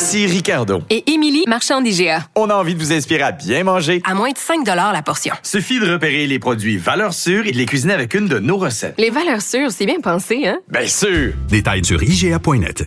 Ici 0.00 0.24
Ricardo. 0.24 0.80
Et 0.88 1.10
Émilie, 1.10 1.44
marchand 1.46 1.82
d'IGA. 1.82 2.24
On 2.34 2.48
a 2.48 2.54
envie 2.54 2.74
de 2.74 2.78
vous 2.78 2.90
inspirer 2.90 3.20
à 3.20 3.32
bien 3.32 3.64
manger. 3.64 4.00
À 4.06 4.14
moins 4.14 4.30
de 4.30 4.38
5 4.38 4.66
la 4.66 5.02
portion. 5.02 5.34
Suffit 5.42 5.78
de 5.78 5.92
repérer 5.92 6.26
les 6.26 6.38
produits 6.38 6.78
valeurs 6.78 7.12
sûres 7.12 7.46
et 7.46 7.52
de 7.52 7.58
les 7.58 7.66
cuisiner 7.66 7.92
avec 7.92 8.14
une 8.14 8.26
de 8.26 8.38
nos 8.38 8.56
recettes. 8.56 8.94
Les 8.96 9.10
valeurs 9.10 9.42
sûres, 9.42 9.70
c'est 9.70 9.84
bien 9.84 10.00
pensé, 10.00 10.46
hein? 10.46 10.58
Bien 10.70 10.86
sûr! 10.86 11.34
Détails 11.50 11.84
sur 11.84 12.02
IGA.net. 12.02 12.86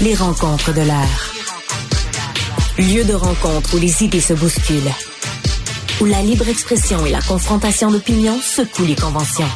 Les 0.00 0.14
rencontres 0.14 0.72
de 0.72 0.80
l'art. 0.80 1.34
Lieu 2.78 3.04
de 3.04 3.12
rencontre 3.12 3.74
où 3.76 3.78
les 3.78 4.02
idées 4.02 4.20
se 4.20 4.32
bousculent. 4.32 4.90
Où 6.00 6.06
la 6.06 6.22
libre 6.22 6.48
expression 6.48 7.04
et 7.04 7.10
la 7.10 7.20
confrontation 7.20 7.90
d'opinions 7.90 8.40
secouent 8.40 8.86
les 8.86 8.96
conventions. 8.96 9.50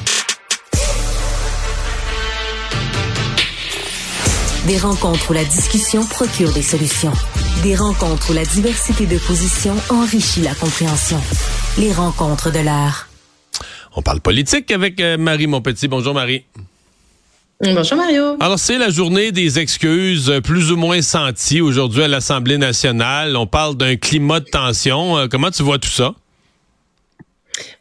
Des 4.69 4.77
rencontres 4.77 5.31
où 5.31 5.33
la 5.33 5.45
discussion 5.45 6.05
procure 6.05 6.53
des 6.53 6.61
solutions. 6.61 7.13
Des 7.63 7.75
rencontres 7.75 8.33
où 8.33 8.35
la 8.35 8.45
diversité 8.45 9.07
de 9.07 9.17
positions 9.17 9.75
enrichit 9.89 10.43
la 10.43 10.55
compréhension. 10.55 11.19
Les 11.79 11.91
rencontres 11.91 12.53
de 12.53 12.59
l'art. 12.59 13.09
On 13.97 14.03
parle 14.03 14.21
politique 14.21 14.71
avec 14.71 15.01
euh, 15.01 15.17
Marie 15.17 15.47
Monpetit. 15.47 15.89
Bonjour 15.89 16.13
Marie. 16.13 16.45
Bonjour 17.63 17.97
Mario. 17.97 18.37
Alors 18.41 18.59
c'est 18.59 18.77
la 18.77 18.91
journée 18.91 19.33
des 19.33 19.59
excuses 19.59 20.29
euh, 20.29 20.43
plus 20.43 20.71
ou 20.71 20.77
moins 20.77 21.01
senties 21.01 21.63
aujourd'hui 21.63 22.03
à 22.03 22.09
l'Assemblée 22.09 22.59
nationale. 22.59 23.39
On 23.39 23.47
parle 23.47 23.75
d'un 23.75 23.97
climat 23.97 24.41
de 24.41 24.51
tension. 24.51 25.17
Euh, 25.17 25.29
comment 25.31 25.51
tu 25.51 25.63
vois 25.63 25.79
tout 25.79 25.89
ça? 25.89 26.13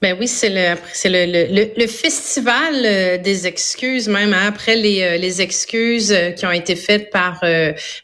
Ben 0.02 0.16
oui, 0.20 0.28
c'est 0.28 0.50
le 0.50 0.80
c'est 0.94 1.10
le, 1.10 1.26
le, 1.26 1.72
le, 1.76 1.88
festival 1.88 2.76
euh, 2.86 3.18
des 3.18 3.48
excuses 3.48 4.08
même 4.08 4.34
hein, 4.34 4.46
après 4.48 4.76
les, 4.76 5.02
euh, 5.02 5.18
les 5.18 5.42
excuses 5.42 6.12
euh, 6.12 6.32
qui 6.32 6.46
ont 6.46 6.52
été 6.52 6.76
faites 6.76 7.10
par 7.10 7.42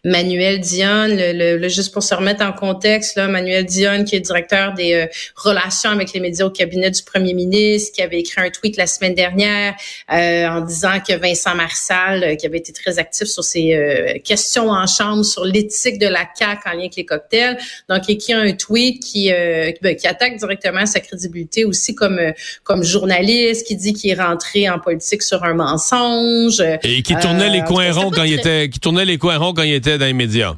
Manuel 0.03 0.59
Dion, 0.59 1.07
le, 1.07 1.57
le, 1.57 1.67
juste 1.69 1.93
pour 1.93 2.03
se 2.03 2.15
remettre 2.15 2.43
en 2.43 2.51
contexte 2.51 3.15
là, 3.15 3.27
Manuel 3.27 3.65
Dion 3.65 4.03
qui 4.05 4.15
est 4.15 4.19
directeur 4.19 4.73
des 4.73 5.07
relations 5.35 5.91
avec 5.91 6.13
les 6.13 6.19
médias 6.19 6.45
au 6.45 6.49
cabinet 6.49 6.89
du 6.89 7.03
premier 7.03 7.33
ministre, 7.33 7.93
qui 7.95 8.01
avait 8.01 8.19
écrit 8.19 8.41
un 8.41 8.49
tweet 8.49 8.77
la 8.77 8.87
semaine 8.87 9.13
dernière 9.13 9.75
en 10.09 10.61
disant 10.61 10.99
que 11.07 11.13
Vincent 11.13 11.55
Marissal, 11.55 12.37
qui 12.37 12.45
avait 12.45 12.57
été 12.57 12.73
très 12.73 12.99
actif 12.99 13.27
sur 13.27 13.43
ces 13.43 14.21
questions 14.23 14.69
en 14.69 14.87
chambre 14.87 15.23
sur 15.23 15.45
l'éthique 15.45 15.99
de 15.99 16.07
la 16.07 16.27
CAQ 16.33 16.61
en 16.67 16.71
lien 16.71 16.79
avec 16.79 16.95
les 16.95 17.05
cocktails, 17.05 17.57
donc 17.89 18.09
écrit 18.09 18.33
un 18.33 18.53
tweet 18.53 19.03
qui 19.03 19.29
ben, 19.29 19.95
qui 19.95 20.07
attaque 20.07 20.37
directement 20.37 20.85
sa 20.85 20.99
crédibilité 20.99 21.62
aussi 21.65 21.95
comme 21.95 22.19
euh, 22.19 22.31
comme 22.63 22.83
journaliste, 22.83 23.65
qui 23.67 23.75
dit 23.75 23.93
qu'il 23.93 24.11
est 24.11 24.21
rentré 24.21 24.69
en 24.69 24.79
politique 24.79 25.21
sur 25.21 25.43
un 25.43 25.53
mensonge. 25.53 26.61
Et 26.83 27.01
qui 27.01 27.15
tournait 27.15 27.49
les 27.49 27.61
euh, 27.61 27.63
coins 27.63 27.91
ronds 27.91 28.11
quand 28.11 28.23
il 28.23 28.33
était 28.33 28.69
qui 28.69 28.79
tournait 28.79 29.05
les 29.05 29.17
coins 29.17 29.37
ronds 29.37 29.53
quand 29.53 29.63
il 29.63 29.73
était 29.73 29.97
dans 29.97 30.05
les 30.05 30.13
médias 30.13 30.55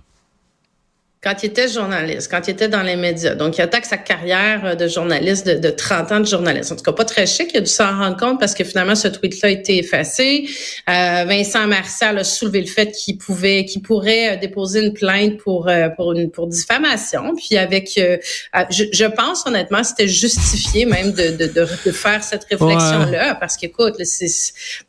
quand 1.25 1.41
il 1.41 1.47
était 1.47 1.67
journaliste, 1.67 2.29
quand 2.29 2.47
il 2.47 2.51
était 2.51 2.67
dans 2.67 2.83
les 2.83 2.95
médias. 2.95 3.33
Donc, 3.33 3.57
il 3.57 3.61
attaque 3.63 3.85
sa 3.85 3.97
carrière 3.97 4.63
euh, 4.63 4.75
de 4.75 4.87
journaliste 4.87 5.47
de, 5.47 5.55
de 5.55 5.69
30 5.71 6.11
ans 6.11 6.19
de 6.19 6.27
journaliste. 6.27 6.71
En 6.71 6.75
tout 6.75 6.83
cas, 6.83 6.91
pas 6.91 7.03
très 7.03 7.25
chic. 7.25 7.49
Il 7.51 7.57
a 7.57 7.61
dû 7.61 7.71
s'en 7.71 7.97
rendre 7.97 8.15
compte 8.15 8.39
parce 8.39 8.53
que 8.53 8.63
finalement, 8.63 8.93
ce 8.93 9.07
tweet-là 9.07 9.49
a 9.49 9.51
été 9.51 9.79
effacé. 9.79 10.47
Euh, 10.87 11.25
Vincent 11.27 11.65
Martial 11.65 12.19
a 12.19 12.23
soulevé 12.23 12.61
le 12.61 12.67
fait 12.67 12.91
qu'il 12.91 13.17
pouvait, 13.17 13.65
qu'il 13.65 13.81
pourrait 13.81 14.35
euh, 14.35 14.39
déposer 14.39 14.85
une 14.85 14.93
plainte 14.93 15.37
pour 15.37 15.67
pour 15.95 16.13
une 16.13 16.29
pour 16.29 16.45
diffamation. 16.45 17.33
Puis 17.35 17.57
avec, 17.57 17.89
je, 17.95 18.83
je, 18.91 19.05
pense 19.05 19.47
honnêtement, 19.47 19.83
c'était 19.83 20.07
justifié 20.07 20.85
même 20.85 21.11
de, 21.11 21.31
de, 21.31 21.47
de, 21.47 21.91
faire 21.91 22.23
cette 22.23 22.43
réflexion-là 22.43 23.35
parce 23.35 23.57
qu'écoute, 23.57 23.95
c'est 24.03 24.27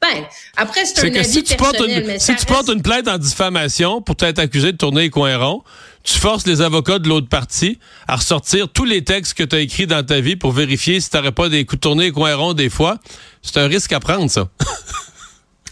ben 0.02 0.24
après 0.56 0.84
c'est 0.84 1.00
un 1.00 1.14
avis 1.14 1.24
si 1.24 1.42
tu 1.42 1.56
personnel. 1.56 2.10
Une, 2.10 2.18
si 2.18 2.34
tu 2.36 2.44
portes 2.44 2.68
une 2.68 2.82
plainte 2.82 3.08
en 3.08 3.16
diffamation 3.16 4.02
pour 4.02 4.16
t'être 4.16 4.38
accusé 4.38 4.72
de 4.72 4.76
tourner 4.76 5.02
les 5.02 5.10
coins 5.10 5.36
ronds 5.38 5.62
tu 6.06 6.18
forces 6.18 6.46
les 6.46 6.62
avocats 6.62 7.00
de 7.00 7.08
l'autre 7.08 7.28
partie 7.28 7.78
à 8.06 8.16
ressortir 8.16 8.68
tous 8.68 8.84
les 8.84 9.02
textes 9.02 9.34
que 9.34 9.42
tu 9.42 9.56
as 9.56 9.60
écrits 9.60 9.88
dans 9.88 10.06
ta 10.06 10.20
vie 10.20 10.36
pour 10.36 10.52
vérifier 10.52 11.00
si 11.00 11.10
tu 11.10 11.32
pas 11.32 11.48
des 11.48 11.64
coups 11.64 11.80
de 11.80 11.80
tournée 11.80 12.12
coin 12.12 12.34
rond 12.36 12.54
des 12.54 12.70
fois. 12.70 12.98
C'est 13.42 13.58
un 13.58 13.66
risque 13.66 13.92
à 13.92 13.98
prendre, 14.00 14.30
ça. 14.30 14.48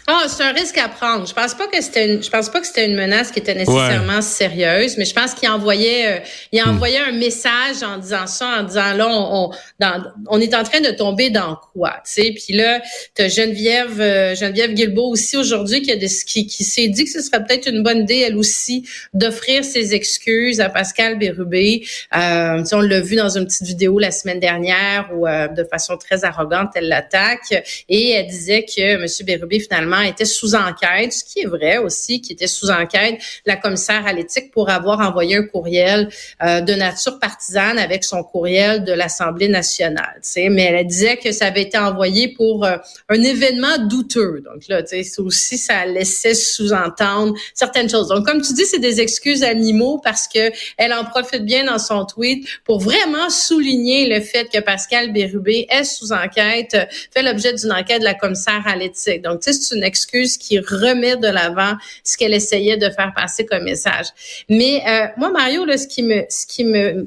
Ah, 0.06 0.26
c'est 0.28 0.42
un 0.42 0.52
risque 0.52 0.76
à 0.76 0.88
prendre. 0.88 1.26
Je 1.26 1.32
pense 1.32 1.54
pas 1.54 1.66
que 1.66 1.80
c'était 1.80 2.12
une, 2.12 2.22
je 2.22 2.28
pense 2.28 2.50
pas 2.50 2.60
que 2.60 2.66
c'était 2.66 2.84
une 2.84 2.94
menace 2.94 3.30
qui 3.30 3.38
était 3.38 3.54
nécessairement 3.54 4.20
sérieuse, 4.20 4.98
mais 4.98 5.06
je 5.06 5.14
pense 5.14 5.32
qu'il 5.32 5.48
envoyait, 5.48 6.06
euh, 6.06 6.18
il 6.52 6.62
hmm. 6.62 6.68
envoyait 6.68 6.98
un 6.98 7.12
message 7.12 7.82
en 7.82 7.96
disant 7.96 8.26
ça, 8.26 8.60
en 8.60 8.62
disant 8.64 8.92
là, 8.92 9.08
on, 9.08 9.50
dans, 9.80 10.04
on 10.28 10.40
est 10.42 10.54
en 10.54 10.62
train 10.62 10.82
de 10.82 10.90
tomber 10.90 11.30
dans 11.30 11.58
quoi, 11.72 12.02
tu 12.04 12.22
sais? 12.22 12.34
Puis 12.34 12.54
là, 12.54 12.82
t'as 13.14 13.28
Geneviève, 13.28 13.98
euh, 13.98 14.34
Geneviève 14.34 14.74
Guilbeault 14.74 15.08
aussi 15.08 15.38
aujourd'hui 15.38 15.80
qui 15.80 15.90
a 15.90 15.96
des, 15.96 16.10
qui, 16.26 16.46
qui 16.46 16.64
s'est 16.64 16.88
dit 16.88 17.04
que 17.04 17.10
ce 17.10 17.22
serait 17.22 17.42
peut-être 17.42 17.66
une 17.66 17.82
bonne 17.82 18.00
idée 18.00 18.18
elle 18.18 18.36
aussi 18.36 18.86
d'offrir 19.14 19.64
ses 19.64 19.94
excuses 19.94 20.60
à 20.60 20.68
Pascal 20.68 21.18
Bérubé. 21.18 21.82
Euh, 22.14 22.62
on 22.72 22.80
l'a 22.80 23.00
vu 23.00 23.16
dans 23.16 23.38
une 23.38 23.46
petite 23.46 23.66
vidéo 23.66 23.98
la 23.98 24.10
semaine 24.10 24.40
dernière 24.40 25.08
où 25.14 25.26
euh, 25.26 25.48
de 25.48 25.64
façon 25.64 25.96
très 25.96 26.24
arrogante 26.24 26.72
elle 26.74 26.88
l'attaque 26.88 27.64
et 27.88 28.10
elle 28.10 28.26
disait 28.26 28.64
que 28.64 28.98
Monsieur 29.00 29.24
Bérubé 29.24 29.60
finalement 29.60 29.93
était 30.00 30.24
sous 30.24 30.54
enquête, 30.54 31.12
ce 31.12 31.24
qui 31.24 31.40
est 31.40 31.46
vrai 31.46 31.78
aussi, 31.78 32.20
qui 32.20 32.32
était 32.32 32.46
sous 32.46 32.70
enquête, 32.70 33.20
la 33.46 33.56
commissaire 33.56 34.06
à 34.06 34.12
l'éthique 34.12 34.50
pour 34.52 34.70
avoir 34.70 35.00
envoyé 35.00 35.36
un 35.36 35.44
courriel 35.44 36.08
euh, 36.42 36.60
de 36.60 36.74
nature 36.74 37.18
partisane 37.18 37.78
avec 37.78 38.04
son 38.04 38.22
courriel 38.22 38.84
de 38.84 38.92
l'Assemblée 38.92 39.48
nationale. 39.48 40.20
Mais 40.36 40.64
elle 40.64 40.86
disait 40.86 41.16
que 41.16 41.32
ça 41.32 41.46
avait 41.46 41.62
été 41.62 41.78
envoyé 41.78 42.28
pour 42.28 42.64
euh, 42.64 42.76
un 43.08 43.22
événement 43.22 43.78
douteux. 43.78 44.42
Donc 44.44 44.68
là, 44.68 44.82
aussi, 45.18 45.58
ça 45.58 45.86
laissait 45.86 46.34
sous-entendre 46.34 47.34
certaines 47.54 47.88
choses. 47.88 48.08
Donc, 48.08 48.26
comme 48.26 48.42
tu 48.42 48.52
dis, 48.52 48.66
c'est 48.66 48.78
des 48.78 49.00
excuses 49.00 49.42
à 49.42 49.54
mi-mot 49.54 50.00
parce 50.02 50.28
que 50.28 50.50
elle 50.76 50.92
en 50.92 51.04
profite 51.04 51.44
bien 51.44 51.64
dans 51.64 51.78
son 51.78 52.04
tweet 52.04 52.46
pour 52.64 52.80
vraiment 52.80 53.30
souligner 53.30 54.08
le 54.08 54.20
fait 54.20 54.48
que 54.52 54.60
Pascal 54.60 55.12
Bérubé 55.12 55.66
est 55.70 55.84
sous 55.84 56.12
enquête, 56.12 56.76
fait 57.12 57.22
l'objet 57.22 57.52
d'une 57.54 57.72
enquête 57.72 58.00
de 58.00 58.04
la 58.04 58.14
commissaire 58.14 58.62
à 58.66 58.76
l'éthique. 58.76 59.22
Donc, 59.22 59.40
tu 59.40 59.52
sais, 59.52 59.58
c'est 59.60 59.74
une 59.74 59.83
excuse 59.84 60.36
qui 60.36 60.58
remet 60.58 61.16
de 61.16 61.28
l'avant 61.28 61.74
ce 62.02 62.16
qu'elle 62.16 62.34
essayait 62.34 62.76
de 62.76 62.88
faire 62.90 63.12
passer 63.14 63.46
comme 63.46 63.64
message. 63.64 64.06
Mais 64.48 64.82
euh, 64.86 65.06
moi, 65.16 65.30
Mario, 65.30 65.64
là, 65.64 65.76
ce 65.76 65.86
qui 65.86 66.02
me, 66.02 66.24
ce 66.28 66.46
qui 66.46 66.64
me, 66.64 67.06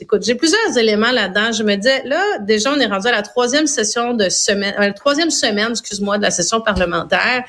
écoute, 0.00 0.24
j'ai 0.24 0.34
plusieurs 0.34 0.78
éléments 0.78 1.10
là-dedans. 1.10 1.52
Je 1.52 1.62
me 1.62 1.76
disais, 1.76 2.02
là, 2.04 2.22
déjà, 2.40 2.72
on 2.72 2.80
est 2.80 2.86
rendu 2.86 3.08
à 3.08 3.12
la 3.12 3.22
troisième 3.22 3.66
session 3.66 4.14
de 4.14 4.28
semaine, 4.28 4.74
euh, 4.78 4.86
la 4.86 4.92
troisième 4.92 5.30
semaine, 5.30 5.70
excuse-moi, 5.70 6.18
de 6.18 6.22
la 6.22 6.30
session 6.30 6.60
parlementaire, 6.60 7.44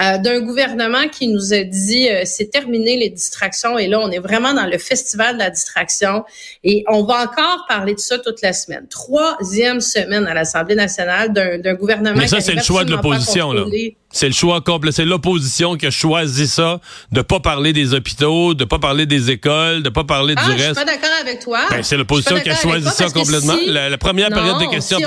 euh, 0.00 0.18
d'un 0.18 0.40
gouvernement 0.40 1.08
qui 1.08 1.28
nous 1.28 1.52
a 1.52 1.62
dit, 1.62 2.08
c'est 2.24 2.50
terminé 2.50 2.96
les 2.96 3.10
distractions, 3.10 3.78
et 3.78 3.86
là, 3.86 4.00
on 4.00 4.10
est 4.10 4.18
vraiment 4.18 4.54
dans 4.54 4.66
le 4.66 4.78
festival 4.78 5.34
de 5.34 5.40
la 5.40 5.50
distraction, 5.50 6.24
et 6.64 6.84
on 6.88 7.04
va 7.04 7.22
encore 7.22 7.64
parler 7.68 7.94
de 7.94 8.00
ça 8.00 8.18
toute 8.18 8.42
la 8.42 8.52
semaine. 8.52 8.86
Troisième 8.88 9.80
semaine 9.80 10.26
à 10.26 10.34
l'Assemblée 10.34 10.74
nationale 10.74 11.32
d'un 11.32 11.74
gouvernement. 11.74 12.16
Mais 12.16 12.28
ça, 12.28 12.40
c'est 12.40 12.54
le 12.54 12.62
choix 12.62 12.84
de 12.84 12.90
l'opposition, 12.90 13.52
là. 13.52 13.64
C'est 14.12 14.26
le 14.26 14.34
choix 14.34 14.60
complet. 14.60 14.90
C'est 14.92 15.04
l'opposition 15.04 15.76
qui 15.76 15.86
a 15.86 15.90
choisi 15.90 16.48
ça, 16.48 16.80
de 17.12 17.22
pas 17.22 17.38
parler 17.38 17.72
des 17.72 17.94
hôpitaux, 17.94 18.54
de 18.54 18.64
pas 18.64 18.78
parler 18.78 19.06
des 19.06 19.30
écoles, 19.30 19.82
de 19.82 19.88
pas 19.88 20.04
parler 20.04 20.34
ah, 20.36 20.44
du 20.44 20.50
reste. 20.50 20.60
Je 20.60 20.64
suis 20.64 20.74
pas 20.74 20.84
d'accord 20.84 21.10
avec 21.20 21.40
toi. 21.40 21.60
Ben, 21.70 21.82
c'est 21.82 21.96
l'opposition 21.96 22.40
qui 22.40 22.50
a 22.50 22.56
choisi 22.56 22.88
ça 22.90 23.08
complètement. 23.10 23.56
la, 23.66 23.98
première 23.98 24.30
période 24.30 24.58
des 24.58 24.68
questions 24.68 24.98
si 24.98 25.04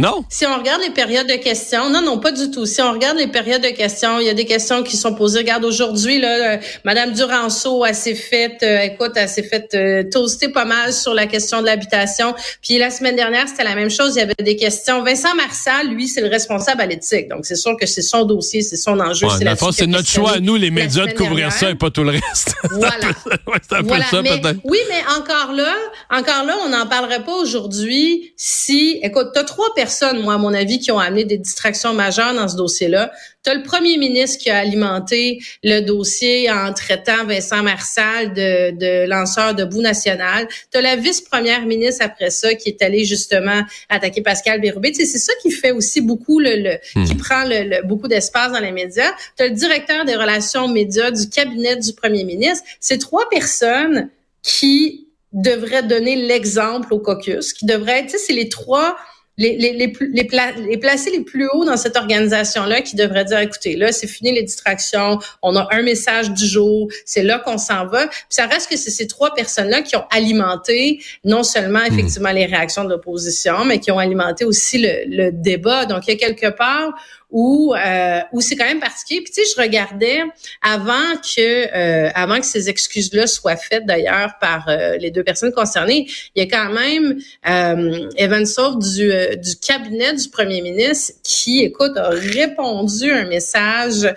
Non. 0.00 0.24
Si 0.28 0.46
on 0.46 0.56
regarde 0.56 0.80
les 0.80 0.90
périodes 0.90 1.26
de 1.26 1.42
questions, 1.42 1.90
non, 1.90 2.02
non, 2.02 2.18
pas 2.20 2.30
du 2.30 2.52
tout. 2.52 2.66
Si 2.66 2.80
on 2.80 2.92
regarde 2.92 3.18
les 3.18 3.26
périodes 3.26 3.62
de 3.62 3.70
questions, 3.70 4.20
il 4.20 4.26
y 4.26 4.30
a 4.30 4.34
des 4.34 4.44
questions 4.44 4.84
qui 4.84 4.96
sont 4.96 5.12
posées. 5.12 5.40
Regarde, 5.40 5.64
aujourd'hui, 5.64 6.20
là, 6.20 6.54
euh, 6.54 6.56
Madame 6.84 7.12
Duranceau, 7.12 7.82
a 7.82 7.92
s'est 7.92 8.14
faite, 8.14 8.62
euh, 8.62 8.82
écoute, 8.82 9.10
elle 9.16 9.28
s'est 9.28 9.42
faite 9.42 9.74
euh, 9.74 10.04
toaster 10.08 10.50
pas 10.50 10.64
mal 10.64 10.92
sur 10.92 11.14
la 11.14 11.26
question 11.26 11.62
de 11.62 11.66
l'habitation. 11.66 12.32
Puis 12.62 12.78
la 12.78 12.90
semaine 12.90 13.16
dernière, 13.16 13.48
c'était 13.48 13.64
la 13.64 13.74
même 13.74 13.90
chose. 13.90 14.14
Il 14.14 14.20
y 14.20 14.22
avait 14.22 14.34
des 14.38 14.54
questions. 14.54 15.02
Vincent 15.02 15.34
Marsal, 15.34 15.88
lui, 15.88 16.06
c'est 16.06 16.20
le 16.20 16.28
responsable 16.28 16.80
à 16.80 16.86
l'éthique. 16.86 17.28
Donc, 17.28 17.44
c'est 17.44 17.56
sûr 17.56 17.76
que 17.76 17.86
c'est 17.86 18.02
son 18.02 18.24
dossier, 18.24 18.62
c'est 18.62 18.76
son 18.76 19.00
enjeu. 19.00 19.26
Ouais, 19.26 19.32
c'est 19.36 19.58
fond, 19.58 19.72
c'est 19.72 19.88
notre 19.88 20.08
choix 20.08 20.34
à 20.34 20.40
nous, 20.40 20.54
les 20.54 20.70
médias, 20.70 21.06
de 21.06 21.12
couvrir 21.12 21.48
dernière. 21.48 21.52
ça 21.52 21.70
et 21.70 21.74
pas 21.74 21.90
tout 21.90 22.04
le 22.04 22.10
reste. 22.10 22.54
Voilà. 22.70 23.08
c'est 23.68 23.74
un 23.74 23.80
peu 23.80 23.88
Voilà, 23.88 24.04
ça, 24.04 24.22
mais, 24.22 24.40
peut-être. 24.40 24.60
oui, 24.62 24.78
mais 24.88 25.00
encore 25.18 25.52
là, 25.52 25.74
encore 26.10 26.44
là, 26.44 26.56
on 26.64 26.68
n'en 26.68 26.86
parlerait 26.86 27.24
pas 27.24 27.34
aujourd'hui 27.34 28.32
si, 28.36 29.00
écoute, 29.02 29.28
t'as 29.34 29.42
trois 29.42 29.74
personnes, 29.74 29.87
moi, 30.22 30.34
à 30.34 30.38
mon 30.38 30.54
avis, 30.54 30.78
qui 30.78 30.90
ont 30.92 30.98
amené 30.98 31.24
des 31.24 31.38
distractions 31.38 31.94
majeures 31.94 32.34
dans 32.34 32.48
ce 32.48 32.56
dossier-là. 32.56 33.10
T'as 33.42 33.54
le 33.54 33.62
premier 33.62 33.96
ministre 33.96 34.38
qui 34.42 34.50
a 34.50 34.58
alimenté 34.58 35.38
le 35.62 35.80
dossier 35.80 36.50
en 36.50 36.72
traitant 36.74 37.24
Vincent 37.24 37.62
Marsal 37.62 38.34
de, 38.34 38.72
de 38.76 39.08
lanceur 39.08 39.54
de 39.54 39.64
bout 39.64 39.80
national. 39.80 40.46
T'as 40.70 40.80
la 40.80 40.96
vice-première 40.96 41.64
ministre 41.64 42.04
après 42.04 42.30
ça 42.30 42.54
qui 42.54 42.68
est 42.68 42.82
allée 42.82 43.04
justement 43.04 43.62
attaquer 43.88 44.20
Pascal 44.22 44.60
Bérubé. 44.60 44.92
Tu 44.92 45.06
c'est 45.06 45.18
ça 45.18 45.32
qui 45.40 45.50
fait 45.50 45.70
aussi 45.70 46.00
beaucoup 46.00 46.40
le, 46.40 46.56
le 46.56 47.04
qui 47.06 47.14
prend 47.14 47.44
le, 47.44 47.62
le- 47.62 47.86
beaucoup 47.86 48.08
d'espace 48.08 48.52
dans 48.52 48.60
les 48.60 48.72
médias. 48.72 49.10
T'as 49.36 49.46
le 49.48 49.54
directeur 49.54 50.04
des 50.04 50.16
relations 50.16 50.68
médias 50.68 51.10
du 51.10 51.28
cabinet 51.30 51.76
du 51.76 51.92
premier 51.94 52.24
ministre. 52.24 52.64
C'est 52.80 52.98
trois 52.98 53.28
personnes 53.30 54.10
qui 54.42 55.06
devraient 55.32 55.82
donner 55.82 56.16
l'exemple 56.16 56.92
au 56.92 56.98
caucus, 56.98 57.52
qui 57.52 57.66
devraient 57.66 58.00
être, 58.00 58.06
tu 58.06 58.12
sais, 58.12 58.18
c'est 58.18 58.32
les 58.32 58.48
trois 58.48 58.96
les, 59.38 59.56
les, 59.56 59.72
les, 59.72 59.92
les, 60.12 60.24
pla- 60.24 60.52
les 60.52 60.76
placer 60.76 61.10
les 61.10 61.22
plus 61.22 61.48
hauts 61.52 61.64
dans 61.64 61.76
cette 61.78 61.96
organisation-là 61.96 62.82
qui 62.82 62.96
devraient 62.96 63.24
dire, 63.24 63.38
écoutez, 63.38 63.76
là, 63.76 63.92
c'est 63.92 64.06
fini 64.06 64.32
les 64.32 64.42
distractions, 64.42 65.18
on 65.42 65.56
a 65.56 65.66
un 65.70 65.82
message 65.82 66.30
du 66.32 66.46
jour, 66.46 66.88
c'est 67.06 67.22
là 67.22 67.38
qu'on 67.38 67.56
s'en 67.56 67.86
va. 67.86 68.08
Puis 68.08 68.18
ça 68.28 68.46
reste 68.46 68.68
que 68.68 68.76
c'est 68.76 68.90
ces 68.90 69.06
trois 69.06 69.34
personnes-là 69.34 69.82
qui 69.82 69.96
ont 69.96 70.04
alimenté 70.10 71.00
non 71.24 71.42
seulement 71.42 71.84
effectivement 71.84 72.32
les 72.32 72.46
réactions 72.46 72.84
de 72.84 72.90
l'opposition, 72.90 73.64
mais 73.64 73.78
qui 73.78 73.90
ont 73.90 73.98
alimenté 73.98 74.44
aussi 74.44 74.78
le, 74.78 75.04
le 75.06 75.30
débat. 75.32 75.86
Donc, 75.86 76.06
il 76.06 76.10
y 76.10 76.14
a 76.14 76.18
quelque 76.18 76.50
part 76.54 76.92
où 77.30 77.74
euh, 77.74 78.20
où 78.32 78.40
c'est 78.40 78.56
quand 78.56 78.64
même 78.64 78.80
particulier. 78.80 79.20
Puis 79.20 79.32
tu 79.34 79.44
sais, 79.44 79.50
je 79.54 79.60
regardais 79.60 80.22
avant 80.62 81.14
que 81.22 81.76
euh, 81.76 82.10
avant 82.14 82.40
que 82.40 82.46
ces 82.46 82.70
excuses-là 82.70 83.26
soient 83.26 83.56
faites 83.56 83.84
d'ailleurs 83.84 84.32
par 84.40 84.66
euh, 84.68 84.96
les 84.96 85.10
deux 85.10 85.22
personnes 85.22 85.52
concernées, 85.52 86.06
il 86.34 86.42
y 86.42 86.46
a 86.46 86.48
quand 86.48 86.72
même 86.72 87.18
euh, 87.46 88.08
Evan 88.16 88.46
Soft 88.46 88.78
du 88.78 89.12
du 89.36 89.56
cabinet 89.56 90.14
du 90.14 90.28
premier 90.28 90.60
ministre 90.62 91.14
qui, 91.22 91.60
écoute, 91.60 91.96
a 91.96 92.10
répondu 92.10 93.10
un 93.10 93.26
message 93.26 94.04
euh, 94.04 94.12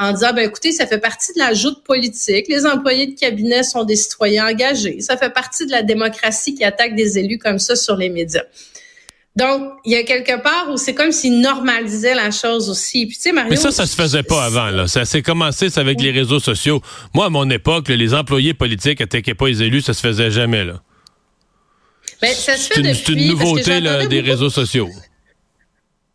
en 0.00 0.12
disant 0.12 0.32
ben 0.32 0.48
écoutez, 0.48 0.72
ça 0.72 0.86
fait 0.86 0.98
partie 0.98 1.32
de 1.34 1.38
la 1.38 1.54
joute 1.54 1.82
politique. 1.84 2.46
Les 2.48 2.66
employés 2.66 3.06
de 3.06 3.18
cabinet 3.18 3.62
sont 3.62 3.84
des 3.84 3.96
citoyens 3.96 4.48
engagés. 4.48 5.00
Ça 5.00 5.16
fait 5.16 5.32
partie 5.32 5.66
de 5.66 5.70
la 5.70 5.82
démocratie 5.82 6.54
qui 6.54 6.64
attaque 6.64 6.94
des 6.94 7.18
élus 7.18 7.38
comme 7.38 7.58
ça 7.58 7.76
sur 7.76 7.96
les 7.96 8.08
médias. 8.08 8.44
Donc, 9.34 9.72
il 9.86 9.92
y 9.92 9.96
a 9.96 10.02
quelque 10.02 10.42
part 10.42 10.68
où 10.70 10.76
c'est 10.76 10.92
comme 10.94 11.10
s'il 11.10 11.40
normalisait 11.40 12.14
la 12.14 12.30
chose 12.30 12.68
aussi. 12.68 13.06
Puis, 13.06 13.16
tu 13.16 13.22
sais, 13.22 13.32
Mario. 13.32 13.50
Mais 13.50 13.56
ça, 13.56 13.70
ça 13.70 13.86
se 13.86 13.96
faisait 13.96 14.22
pas 14.22 14.44
avant. 14.44 14.68
Là. 14.68 14.86
Ça 14.88 15.06
s'est 15.06 15.22
commencé 15.22 15.68
avec 15.76 16.02
les 16.02 16.10
réseaux 16.10 16.40
sociaux. 16.40 16.82
Moi, 17.14 17.26
à 17.26 17.30
mon 17.30 17.48
époque, 17.48 17.88
les 17.88 18.12
employés 18.12 18.52
politiques 18.52 19.00
attaquaient 19.00 19.34
pas 19.34 19.48
les 19.48 19.62
élus, 19.62 19.80
ça 19.80 19.94
se 19.94 20.00
faisait 20.02 20.30
jamais. 20.30 20.64
Là. 20.64 20.82
Ben, 22.22 22.32
ça 22.32 22.56
se 22.56 22.62
C'est 22.62 22.74
fait 22.74 22.80
une, 22.80 22.86
depuis, 22.92 23.02
c'est 23.04 23.12
une 23.12 23.18
parce 23.18 23.40
que 23.40 23.44
nouveauté 23.44 23.80
là, 23.80 24.06
des 24.06 24.20
réseaux 24.20 24.48
sociaux. 24.50 24.88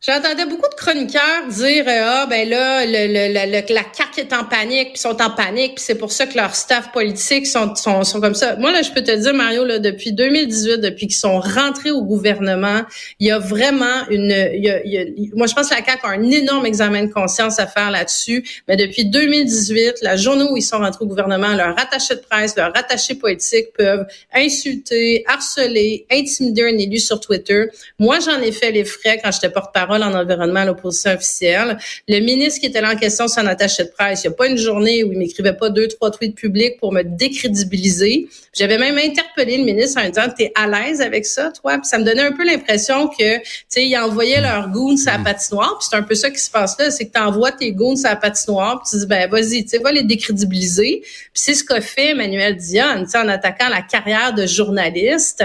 J'entendais 0.08 0.46
beaucoup 0.46 0.70
de 0.70 0.76
chroniqueurs 0.76 1.48
dire 1.50 1.84
euh, 1.86 2.02
ah 2.06 2.28
ben 2.30 2.48
là 2.48 2.86
le, 2.86 3.08
le, 3.08 3.34
le- 3.34 3.74
la 3.74 3.82
CAQ 3.92 4.22
est 4.22 4.32
en 4.32 4.46
panique 4.46 4.94
puis 4.94 5.00
sont 5.02 5.22
en 5.22 5.32
panique 5.32 5.76
puis 5.76 5.84
c'est 5.84 5.98
pour 5.98 6.14
ça 6.14 6.26
que 6.28 6.38
leurs 6.38 6.56
staff 6.56 6.94
politiques 6.94 7.46
sont, 7.46 7.76
sont 7.76 8.06
sont 8.06 8.22
comme 8.22 8.34
ça. 8.34 8.56
Moi 8.56 8.72
là 8.72 8.84
je 8.84 8.92
peux 8.92 9.04
te 9.04 9.12
dire 9.12 9.34
Mario 9.34 9.66
là 9.66 9.80
depuis 9.80 10.14
2018 10.14 10.78
depuis 10.78 11.08
qu'ils 11.08 11.18
sont 11.18 11.42
rentrés 11.42 11.92
au 11.92 12.04
gouvernement, 12.04 12.84
il 13.20 13.28
y 13.28 13.32
a 13.32 13.38
vraiment 13.40 14.08
une 14.10 14.32
il 14.54 14.64
y 14.64 14.70
a, 14.70 14.82
il 14.86 14.94
y 14.94 14.98
a- 14.98 15.06
moi 15.36 15.46
je 15.46 15.54
pense 15.54 15.68
que 15.68 15.76
la 15.76 15.84
CAQ 15.84 16.00
a 16.06 16.10
un 16.12 16.24
énorme 16.32 16.66
examen 16.66 17.04
de 17.04 17.12
conscience 17.12 17.60
à 17.60 17.68
faire 17.68 17.92
là-dessus, 17.92 18.46
mais 18.70 18.78
depuis 18.78 19.04
2018, 19.04 19.96
la 20.04 20.16
journée 20.16 20.46
où 20.50 20.56
ils 20.56 20.62
sont 20.62 20.78
rentrés 20.78 21.04
au 21.04 21.08
gouvernement, 21.08 21.54
leurs 21.54 21.78
attachés 21.78 22.16
de 22.16 22.22
presse, 22.22 22.56
leurs 22.56 22.72
attachés 22.78 23.16
politiques 23.16 23.74
peuvent 23.78 24.06
insulter, 24.34 25.26
harceler, 25.28 26.06
intimider 26.10 26.64
un 26.64 26.78
élu 26.78 26.98
sur 27.00 27.20
Twitter. 27.20 27.66
Moi, 28.00 28.20
j'en 28.22 28.40
ai 28.42 28.54
fait 28.54 28.72
les 28.72 28.86
frais 28.86 29.20
quand 29.22 29.32
j'étais 29.34 29.50
porte-parole 29.50 29.97
en 30.04 30.14
environnement 30.14 30.62
à 30.62 30.66
l'opposition 30.66 31.12
officielle. 31.12 31.78
Le 32.08 32.20
ministre 32.20 32.62
qui 32.62 32.68
était 32.68 32.82
là 32.82 32.94
en 32.94 32.96
question, 32.96 33.28
son 33.28 33.46
attaché 33.46 33.84
de 33.84 33.90
presse, 33.90 34.24
il 34.24 34.28
n'y 34.28 34.34
a 34.34 34.38
pas 34.38 34.48
une 34.48 34.58
journée 34.58 35.04
où 35.04 35.12
il 35.12 35.18
m'écrivait 35.18 35.54
pas 35.54 35.70
deux, 35.70 35.88
trois 35.88 36.12
tweets 36.12 36.36
publics 36.36 36.78
pour 36.80 36.92
me 36.92 37.04
décrédibiliser. 37.04 38.28
J'avais 38.54 38.78
même 38.78 38.98
interpellé 38.98 39.58
le 39.58 39.64
ministre 39.64 40.00
en 40.00 40.04
lui 40.04 40.12
disant, 40.12 40.28
t'es 40.36 40.52
à 40.56 40.68
l'aise 40.68 41.02
avec 41.02 41.26
ça, 41.26 41.52
toi? 41.52 41.78
Puis 41.78 41.88
ça 41.88 41.98
me 41.98 42.04
donnait 42.04 42.24
un 42.24 42.32
peu 42.32 42.46
l'impression 42.46 43.08
que, 43.08 43.38
tu 43.38 43.44
sais, 43.68 43.86
ils 43.86 43.98
envoyaient 43.98 44.42
leurs 44.42 44.70
goons 44.70 44.96
à 45.08 45.18
la 45.18 45.24
patinoire. 45.24 45.78
Puis 45.80 45.88
c'est 45.90 45.98
un 45.98 46.04
peu 46.04 46.16
ça 46.16 46.30
qui 46.30 46.40
se 46.40 46.50
passe 46.50 46.78
là, 46.80 46.92
c'est 46.92 47.06
que 47.06 47.14
tu 47.14 47.22
envoies 47.22 47.52
tes 47.52 47.72
goons 47.72 48.04
à 48.04 48.10
la 48.10 48.16
patinoire, 48.16 48.82
puis 48.82 48.92
tu 48.92 48.98
dis, 48.98 49.06
ben 49.08 49.30
vas-y, 49.30 49.64
tu 49.64 49.70
sais, 49.70 49.78
va 49.80 49.92
les 49.92 50.04
décrédibiliser. 50.04 51.02
Puis 51.02 51.30
c'est 51.34 51.54
ce 51.54 51.64
qu'a 51.64 51.82
fait 51.82 52.12
Emmanuel 52.12 52.56
Dionne, 52.56 53.06
tu 53.06 53.12
sais, 53.12 53.18
en 53.18 53.28
attaquant 53.28 53.70
la 53.70 53.82
carrière 53.82 54.34
de 54.34 54.46
journaliste 54.46 55.44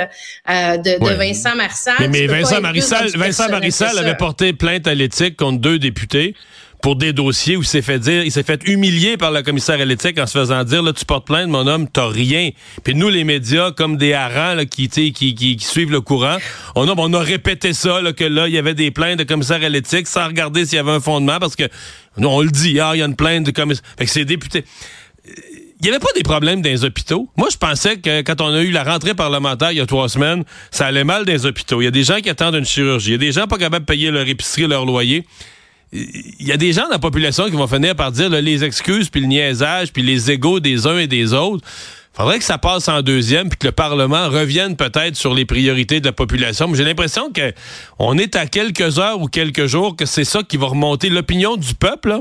euh, 0.49 0.77
de, 0.79 0.99
de. 0.99 1.13
Vincent 1.15 1.55
Marissal. 1.55 1.95
Mais, 2.01 2.09
mais 2.09 2.27
Vincent 2.27 2.61
Marissal, 2.61 3.09
Vincent 3.15 3.49
Marissal 3.49 3.99
avait 3.99 4.17
porté 4.17 4.32
plainte 4.53 4.87
à 4.87 4.95
l'éthique 4.95 5.37
contre 5.37 5.61
deux 5.61 5.79
députés 5.79 6.35
pour 6.83 6.97
des 6.97 7.13
dossiers 7.13 7.57
où 7.57 7.63
il 7.63 7.67
s'est 7.67 7.81
fait 7.81 8.01
dire, 8.01 8.25
il 8.25 8.33
s'est 8.33 8.43
fait 8.43 8.61
humilier 8.67 9.17
par 9.17 9.31
la 9.31 9.45
commissaire 9.45 9.81
à 9.81 9.85
l'éthique 9.85 10.19
en 10.19 10.27
se 10.27 10.37
faisant 10.37 10.65
dire, 10.65 10.83
là, 10.83 10.93
tu 10.93 11.05
portes 11.05 11.27
plainte, 11.27 11.49
mon 11.49 11.67
homme, 11.69 11.89
t'as 11.89 12.09
rien. 12.09 12.51
Puis 12.83 12.97
nous, 12.97 13.09
les 13.09 13.23
médias, 13.23 13.71
comme 13.71 13.97
des 13.97 14.13
harengs, 14.15 14.57
là, 14.57 14.65
qui, 14.65 14.89
qui, 14.89 15.13
qui 15.13 15.57
suivent 15.61 15.93
le 15.93 16.01
courant, 16.01 16.39
on 16.75 16.89
a, 16.89 16.95
on 16.97 17.13
a 17.13 17.21
répété 17.21 17.73
ça, 17.73 18.03
là, 18.03 18.13
que 18.13 18.25
là, 18.25 18.49
il 18.49 18.55
y 18.55 18.59
avait 18.59 18.75
des 18.75 18.91
plaintes 18.91 19.21
de 19.21 19.25
commissaire 19.25 19.63
à 19.63 19.69
l'éthique 19.69 20.09
sans 20.09 20.27
regarder 20.27 20.67
s'il 20.67 20.77
y 20.77 20.81
avait 20.81 20.91
un 20.91 21.01
fondement 21.01 21.39
parce 21.39 21.55
que, 21.55 21.69
nous, 22.17 22.29
on 22.29 22.41
le 22.41 22.51
dit, 22.51 22.81
ah, 22.81 22.91
il 22.95 22.99
y 22.99 23.03
a 23.03 23.07
une 23.07 23.17
plainte 23.17 23.45
de 23.45 23.53
commissaire. 23.53 23.85
Fait 23.97 24.05
que 24.05 24.11
c'est 24.11 24.25
député. 24.25 24.65
Il 25.83 25.87
n'y 25.87 25.91
avait 25.91 25.99
pas 25.99 26.13
des 26.15 26.23
problèmes 26.23 26.63
dans 26.63 26.69
les 26.69 26.85
hôpitaux. 26.85 27.29
Moi, 27.37 27.49
je 27.51 27.57
pensais 27.57 27.97
que 27.97 28.23
quand 28.23 28.41
on 28.41 28.55
a 28.55 28.63
eu 28.63 28.71
la 28.71 28.85
rentrée 28.85 29.15
parlementaire 29.15 29.73
il 29.73 29.79
y 29.79 29.81
a 29.81 29.87
trois 29.87 30.09
semaines, 30.09 30.45
ça 30.71 30.87
allait 30.87 31.03
mal 31.03 31.25
dans 31.25 31.33
les 31.33 31.45
hôpitaux. 31.45 31.81
Il 31.81 31.87
y 31.87 31.89
a 31.89 31.91
des 31.91 32.05
gens 32.05 32.21
qui 32.21 32.31
attendent 32.31 32.55
une 32.55 32.65
chirurgie. 32.65 33.09
Il 33.09 33.13
y 33.13 33.15
a 33.17 33.19
des 33.19 33.33
gens 33.33 33.49
pas 33.49 33.59
capables 33.59 33.85
de 33.85 33.91
payer 33.91 34.13
leur 34.13 34.29
épicerie, 34.29 34.69
leur 34.69 34.87
loyer. 34.87 35.27
Il 35.93 36.47
y 36.47 36.53
a 36.53 36.57
des 36.57 36.73
gens 36.73 36.85
dans 36.85 36.91
la 36.91 36.99
population 37.01 37.47
qui 37.47 37.57
vont 37.57 37.67
finir 37.67 37.97
par 37.97 38.13
dire 38.13 38.31
les 38.31 38.63
excuses, 38.63 39.11
puis 39.11 39.23
le 39.23 39.27
niaisage, 39.27 39.93
puis 39.93 40.05
les 40.05 40.31
égaux 40.31 40.61
des 40.61 40.87
uns 40.87 40.99
et 40.99 41.09
des 41.09 41.33
autres. 41.33 41.67
Faudrait 42.15 42.39
que 42.39 42.45
ça 42.45 42.59
passe 42.59 42.89
en 42.89 43.01
deuxième, 43.01 43.49
puis 43.49 43.57
que 43.59 43.67
le 43.69 43.73
Parlement 43.73 44.29
revienne 44.29 44.77
peut-être 44.77 45.17
sur 45.17 45.33
les 45.33 45.47
priorités 45.47 45.99
de 46.01 46.05
la 46.07 46.13
population. 46.13 46.69
Mais 46.69 46.77
j'ai 46.77 46.85
l'impression 46.85 47.31
que 47.33 47.53
on 47.99 48.19
est 48.19 48.37
à 48.37 48.47
quelques 48.47 48.99
heures 48.99 49.19
ou 49.21 49.29
quelques 49.29 49.65
jours 49.65 49.97
que 49.97 50.05
c'est 50.05 50.25
ça 50.25 50.43
qui 50.43 50.59
va 50.59 50.67
remonter. 50.67 51.09
L'opinion 51.09 51.57
du 51.57 51.75
peuple, 51.75 52.11
là, 52.11 52.21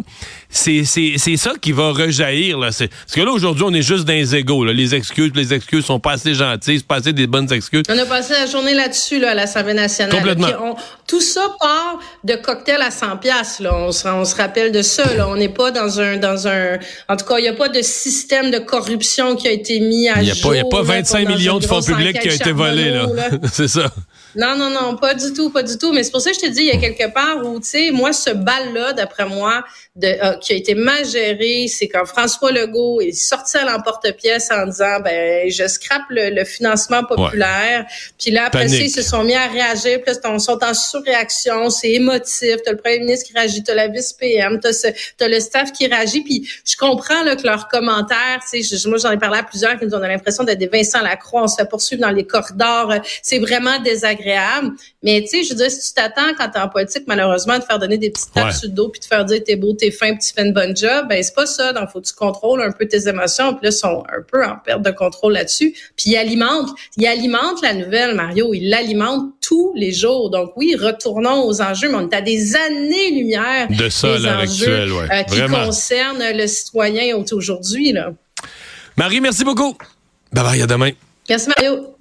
c'est, 0.49 0.85
c'est, 0.85 1.15
c'est 1.17 1.35
ça 1.35 1.53
qui 1.59 1.73
va 1.73 1.91
rejaillir. 1.91 2.57
Là. 2.57 2.71
C'est- 2.71 2.87
parce 2.87 3.13
que 3.13 3.21
là, 3.21 3.31
aujourd'hui, 3.31 3.65
on 3.67 3.73
est 3.73 3.81
juste 3.81 4.05
dans 4.05 4.13
les 4.13 4.33
égaux. 4.33 4.63
Là. 4.63 4.71
Les 4.71 4.95
excuses, 4.95 5.31
les 5.35 5.53
excuses 5.53 5.83
sont 5.83 5.99
pas 5.99 6.13
assez 6.13 6.33
gentilles, 6.35 6.77
c'est 6.79 6.87
pas 6.87 6.95
assez 6.95 7.11
des 7.11 7.27
bonnes 7.27 7.51
excuses. 7.51 7.83
On 7.89 7.97
a 7.97 8.05
passé 8.05 8.31
la 8.33 8.45
journée 8.45 8.73
là-dessus 8.73 9.19
là, 9.19 9.31
à 9.31 9.33
l'Assemblée 9.33 9.73
nationale. 9.73 10.15
Complètement. 10.15 10.47
On- 10.61 10.75
tout 11.11 11.19
ça 11.19 11.41
part 11.59 11.99
de 12.23 12.35
cocktails 12.35 12.81
à 12.81 12.89
100 12.89 13.17
pièces 13.17 13.59
là. 13.59 13.75
On 13.75 13.91
se, 13.91 14.07
on 14.07 14.23
se 14.23 14.33
rappelle 14.33 14.71
de 14.71 14.81
ça. 14.81 15.13
Là. 15.13 15.27
On 15.27 15.35
n'est 15.35 15.49
pas 15.49 15.69
dans 15.71 15.99
un 15.99 16.15
dans 16.15 16.47
un. 16.47 16.79
En 17.09 17.17
tout 17.17 17.25
cas, 17.25 17.37
il 17.37 17.41
n'y 17.41 17.49
a 17.49 17.53
pas 17.53 17.67
de 17.67 17.81
système 17.81 18.49
de 18.49 18.59
corruption 18.59 19.35
qui 19.35 19.49
a 19.49 19.51
été 19.51 19.81
mis 19.81 20.07
à 20.07 20.19
Il 20.21 20.23
n'y 20.23 20.31
a, 20.31 20.33
jour. 20.33 20.51
pas- 20.51 20.55
il 20.55 20.59
y 20.59 20.61
a 20.61 20.65
pas 20.65 20.77
là, 20.77 20.83
25 20.83 21.23
dans 21.25 21.29
millions 21.35 21.59
de 21.59 21.65
fonds 21.65 21.81
publics 21.81 22.17
qui 22.21 22.29
ont 22.29 22.31
enquête 22.31 22.41
été 22.41 22.51
volés. 22.53 22.91
Là. 22.91 22.99
Charbonneau, 23.01 23.15
là. 23.15 23.29
c'est 23.51 23.67
ça. 23.67 23.91
Non, 24.35 24.55
non, 24.55 24.69
non, 24.69 24.95
pas 24.95 25.13
du 25.13 25.33
tout, 25.33 25.49
pas 25.49 25.63
du 25.63 25.77
tout. 25.77 25.91
Mais 25.91 26.03
c'est 26.03 26.11
pour 26.11 26.21
ça 26.21 26.31
que 26.31 26.37
je 26.37 26.41
te 26.41 26.47
dis, 26.47 26.61
il 26.61 26.67
y 26.67 26.71
a 26.71 26.77
quelque 26.77 27.11
part 27.13 27.45
où, 27.45 27.59
tu 27.59 27.67
sais, 27.67 27.91
moi, 27.91 28.13
ce 28.13 28.29
bal-là, 28.29 28.93
d'après 28.93 29.25
moi, 29.25 29.63
de, 29.95 30.07
euh, 30.07 30.37
qui 30.37 30.53
a 30.53 30.55
été 30.55 30.73
mal 30.73 31.05
géré, 31.05 31.67
c'est 31.67 31.89
quand 31.89 32.05
François 32.05 32.51
Legault 32.51 33.01
est 33.01 33.11
sorti 33.11 33.57
à 33.57 33.65
l'emporte-pièce 33.65 34.49
en 34.51 34.65
disant, 34.67 35.01
ben, 35.03 35.49
je 35.51 35.67
scrape 35.67 36.03
le, 36.09 36.29
le 36.29 36.45
financement 36.45 37.03
populaire. 37.03 37.85
Puis 38.17 38.31
là, 38.31 38.45
après 38.45 38.67
ils 38.67 38.89
se 38.89 39.01
sont 39.01 39.23
mis 39.23 39.35
à 39.35 39.47
réagir. 39.47 40.01
Puis 40.01 40.13
là, 40.13 40.33
ils 40.33 40.39
sont 40.39 40.63
en 40.63 40.73
surréaction, 40.73 41.69
c'est 41.69 41.91
émotif. 41.91 42.57
T'as 42.63 42.71
le 42.71 42.77
premier 42.77 42.99
ministre 42.99 43.27
qui 43.27 43.33
réagit, 43.33 43.63
t'as 43.63 43.75
la 43.75 43.89
vice-PM, 43.89 44.59
t'as, 44.61 44.71
t'as 45.17 45.27
le 45.27 45.39
staff 45.41 45.73
qui 45.73 45.87
réagit. 45.87 46.21
Puis 46.21 46.49
je 46.65 46.77
comprends 46.77 47.23
là, 47.23 47.35
que 47.35 47.43
leurs 47.43 47.67
commentaires, 47.67 48.39
tu 48.49 48.63
sais, 48.63 48.87
moi, 48.87 48.97
j'en 48.97 49.11
ai 49.11 49.17
parlé 49.17 49.39
à 49.39 49.43
plusieurs 49.43 49.77
qui 49.77 49.85
nous 49.85 49.93
ont 49.93 49.99
l'impression 49.99 50.45
d'être 50.45 50.59
des 50.59 50.67
Vincent 50.67 51.01
Lacroix. 51.01 51.43
On 51.43 51.47
se 51.47 51.57
fait 51.57 51.67
poursuivre 51.67 52.01
dans 52.01 52.11
les 52.11 52.25
corridors. 52.25 52.93
C'est 53.21 53.39
vraiment 53.39 53.77
désagréable 53.79 54.20
Mais 55.03 55.21
tu 55.21 55.27
sais, 55.27 55.43
je 55.43 55.49
veux 55.49 55.55
dire, 55.55 55.71
si 55.71 55.89
tu 55.89 55.93
t'attends 55.93 56.33
quand 56.37 56.49
t'es 56.49 56.59
en 56.59 56.69
politique, 56.69 57.03
malheureusement, 57.07 57.57
de 57.57 57.63
faire 57.63 57.79
donner 57.79 57.97
des 57.97 58.09
petites 58.09 58.31
tapes 58.33 58.45
Ouais. 58.47 58.51
sur 58.53 58.69
le 58.69 58.73
dos 58.75 58.89
puis 58.89 58.99
de 58.99 59.05
faire 59.05 59.25
dire 59.25 59.41
t'es 59.45 59.55
beau, 59.55 59.73
t'es 59.73 59.91
fin, 59.91 60.11
puis 60.13 60.19
tu 60.25 60.33
fais 60.33 60.45
une 60.45 60.53
bonne 60.53 60.75
job, 60.75 61.07
ben 61.09 61.21
c'est 61.23 61.33
pas 61.35 61.45
ça. 61.45 61.73
Donc, 61.73 61.89
faut 61.89 62.01
que 62.01 62.07
tu 62.07 62.13
contrôles 62.13 62.61
un 62.61 62.71
peu 62.71 62.87
tes 62.87 63.07
émotions. 63.07 63.53
Puis 63.53 63.63
là, 63.63 63.69
ils 63.69 63.73
sont 63.73 64.03
un 64.09 64.21
peu 64.21 64.43
en 64.45 64.55
perte 64.63 64.81
de 64.81 64.91
contrôle 64.91 65.33
là-dessus. 65.33 65.71
Puis 65.95 66.11
il 66.11 66.17
alimente, 66.17 66.69
il 66.97 67.05
alimente 67.07 67.61
la 67.61 67.73
nouvelle, 67.73 68.15
Mario. 68.15 68.53
Il 68.53 68.69
l'alimente 68.69 69.25
tous 69.41 69.73
les 69.75 69.91
jours. 69.91 70.29
Donc 70.29 70.51
oui, 70.55 70.75
retournons 70.79 71.45
aux 71.45 71.61
enjeux, 71.61 71.89
mais 71.89 71.95
on 71.97 72.09
est 72.09 72.15
à 72.15 72.21
des 72.21 72.55
années-lumière 72.55 73.67
De 73.69 73.89
ça, 73.89 74.17
des 74.17 74.27
enjeux 74.27 74.93
ouais. 74.93 75.07
euh, 75.11 75.23
qui 75.23 75.37
Vraiment. 75.39 75.65
concernent 75.65 76.23
le 76.33 76.47
citoyen 76.47 77.15
aujourd'hui. 77.31 77.91
Là. 77.93 78.13
Marie, 78.97 79.21
merci 79.21 79.43
beaucoup. 79.43 79.75
Bye 80.33 80.43
bye, 80.43 80.61
à 80.61 80.67
demain. 80.67 80.91
Merci, 81.29 81.49
Mario. 81.55 81.95